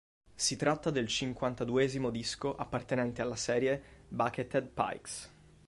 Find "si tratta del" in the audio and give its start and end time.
0.33-1.05